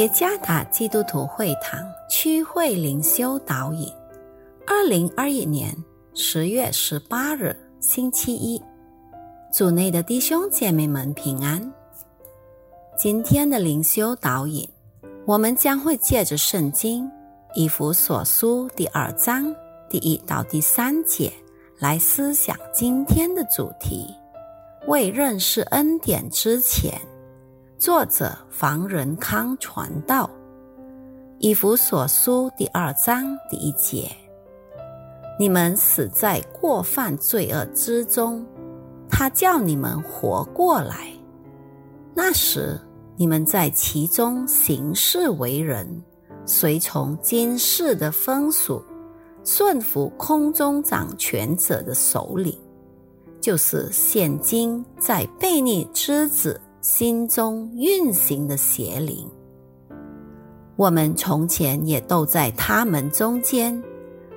[0.00, 1.78] 耶加达基督徒会堂
[2.08, 3.86] 区会灵修导引，
[4.66, 5.76] 二零二一年
[6.14, 8.58] 十月十八日星期一，
[9.52, 11.60] 组内的弟兄姐妹们平安。
[12.96, 14.66] 今天的灵修导引，
[15.26, 17.06] 我们将会借着圣经
[17.54, 19.54] 以弗所书第二章
[19.90, 21.30] 第一到第三节
[21.78, 24.06] 来思想今天的主题：
[24.86, 26.98] 为认识恩典之前。
[27.80, 30.28] 作者房仁康传道，
[31.38, 34.06] 以弗所书第二章第一节：
[35.38, 38.44] 你们死在过犯罪恶之中，
[39.08, 41.10] 他叫你们活过来。
[42.14, 42.78] 那时
[43.16, 45.88] 你们在其中行事为人，
[46.44, 48.84] 随从今世的风俗，
[49.42, 52.54] 顺服空中掌权者的首领，
[53.40, 56.60] 就是现今在悖逆之子。
[56.80, 59.28] 心中运行的邪灵，
[60.76, 63.82] 我们从前也都在他们中间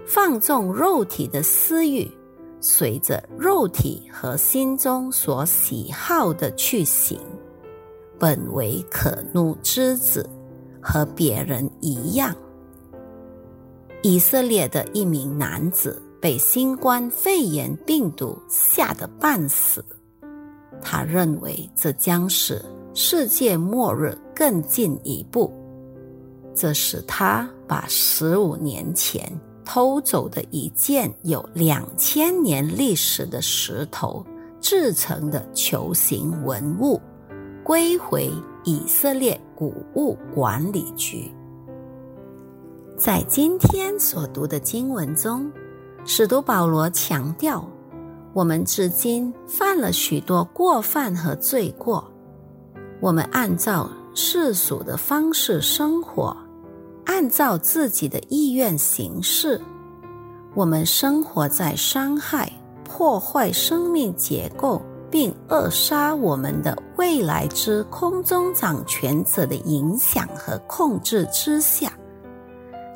[0.06, 2.06] 放纵肉体的私欲，
[2.60, 7.18] 随着肉体和心中所喜好的去行，
[8.20, 10.30] 本为可怒之子，
[10.82, 12.36] 和别人一样。
[14.02, 19.84] 以色列的一名男子被新冠肺炎病毒吓得半死。
[20.84, 25.52] 他认为这将使世界末日更进一步，
[26.54, 29.32] 这使他把十五年前
[29.66, 34.24] 偷走的一件有两千年历史的石头
[34.62, 37.02] 制成的球形文物
[37.64, 38.30] 归回
[38.64, 41.32] 以色列古物管理局。
[42.96, 45.52] 在今天所读的经文中，
[46.06, 47.68] 使徒保罗强调。
[48.34, 52.04] 我们至今犯了许多过犯和罪过，
[53.00, 56.36] 我们按照世俗的方式生活，
[57.06, 59.62] 按照自己的意愿行事，
[60.56, 62.52] 我们生活在伤害、
[62.84, 71.94] 破坏生命结构并扼杀我们的未来之空中掌权者的影响和控制之下，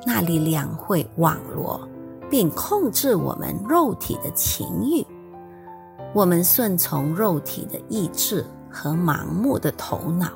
[0.03, 1.88] 那力量会网罗
[2.28, 5.06] 并控制我们肉体的情欲。
[6.17, 10.31] 我们顺从肉体的意志和盲目的头脑，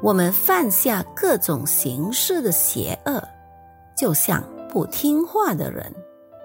[0.00, 3.20] 我们犯下各种形式的邪恶，
[3.96, 5.92] 就像不听话的人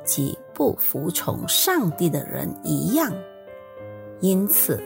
[0.03, 3.13] 及不服从上帝的人一样。
[4.19, 4.81] 因此，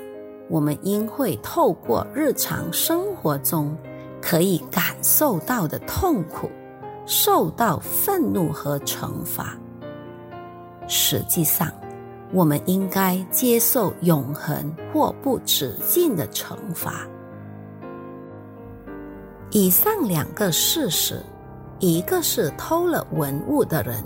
[0.49, 3.73] 我们应会透过日常生活中
[4.21, 6.51] 可以感受到的痛苦，
[7.05, 9.57] 受到愤怒和惩罚。
[10.85, 11.71] 实际上，
[12.33, 17.07] 我们应该接受永恒或不止境的惩罚。
[19.51, 21.21] 以上两个事实，
[21.77, 24.03] 一个是偷了文物的人，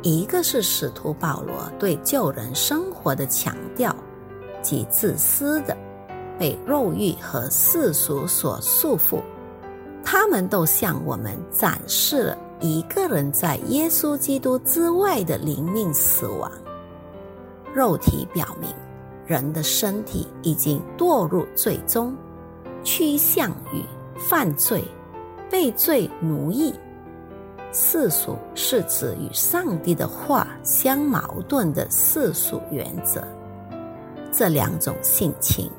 [0.00, 3.94] 一个是使徒保罗对救人生活的强调，
[4.62, 5.76] 即自私的，
[6.38, 9.20] 被肉欲和世俗所束缚。
[10.02, 16.50] 他们都向我们展示了一个人在耶稣基督之外的灵命死亡。
[17.74, 18.70] 肉体表明，
[19.26, 22.16] 人的身体已经堕入最终，
[22.82, 23.82] 趋向于
[24.16, 24.82] 犯罪，
[25.50, 26.74] 被罪奴役。
[27.70, 33.22] 世俗是指与上帝的话相矛盾的世俗原则。
[34.32, 35.70] 这两种性情，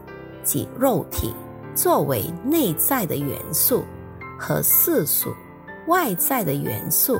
[0.43, 1.33] 即肉体
[1.73, 3.83] 作为内在的元素
[4.39, 5.33] 和世俗
[5.87, 7.19] 外在的元素，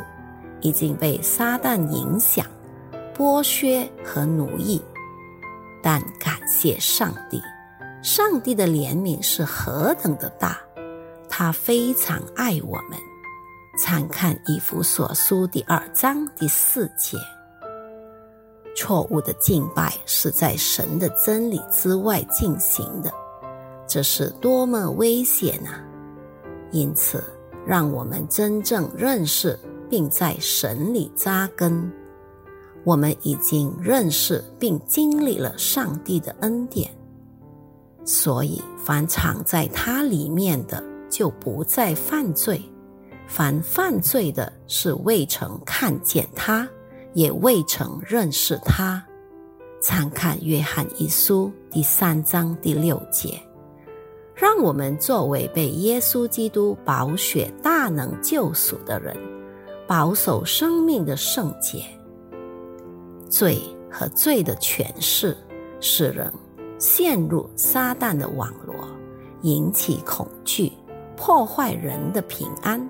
[0.61, 2.45] 已经被撒旦影响。
[3.19, 4.81] 剥削和奴役，
[5.83, 7.41] 但感谢上帝，
[8.01, 10.57] 上帝的怜悯是何等的大，
[11.27, 12.97] 他非常爱我们。
[13.77, 17.17] 参看以弗所书第二章第四节。
[18.73, 23.13] 错误的敬拜是在神的真理之外进行的，
[23.85, 25.83] 这是多么危险啊！
[26.71, 27.21] 因此，
[27.65, 29.59] 让我们真正认识
[29.89, 31.91] 并在神里扎根。
[32.83, 36.89] 我们已经认识并经历了上帝的恩典，
[38.05, 42.57] 所以凡藏在他里面的就不再犯罪；
[43.27, 46.67] 凡犯罪的是未曾看见他，
[47.13, 49.05] 也未曾认识他。
[49.81, 53.39] 参看约翰一书第三章第六节，
[54.33, 59.15] 让我们作为被耶稣基督宝血大能救赎的人，
[59.87, 61.83] 保守生命的圣洁。
[63.29, 65.37] 罪和罪的诠释，
[65.79, 66.31] 使人
[66.77, 68.75] 陷入撒旦的网罗，
[69.43, 70.71] 引起恐惧、
[71.15, 72.89] 破坏人的平安，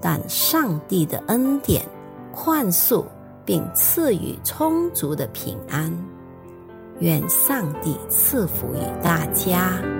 [0.00, 1.84] 但上帝的恩典
[2.34, 3.04] 宽恕
[3.44, 5.92] 并赐予充足的平安。
[6.98, 9.99] 愿上帝赐福于大家。